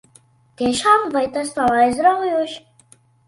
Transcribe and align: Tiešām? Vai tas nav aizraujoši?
Tiešām? 0.61 1.03
Vai 1.17 1.21
tas 1.37 1.53
nav 1.59 1.75
aizraujoši? 1.83 2.59